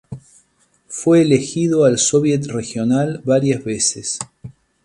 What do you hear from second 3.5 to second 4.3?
veces.